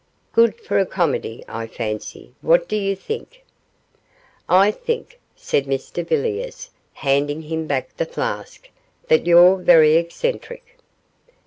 Good 0.33 0.59
for 0.61 0.79
a 0.79 0.85
comedy, 0.87 1.45
I 1.47 1.67
fancy; 1.67 2.33
what 2.41 2.67
do 2.67 2.75
you 2.75 2.95
think?' 2.95 3.43
'I 4.49 4.71
think,' 4.71 5.19
said 5.35 5.67
Mr 5.67 6.03
Villiers, 6.03 6.71
handing 6.93 7.43
him 7.43 7.67
back 7.67 7.95
the 7.97 8.07
flask, 8.07 8.67
'that 9.09 9.27
you're 9.27 9.57
very 9.57 9.97
eccentric. 9.97 10.79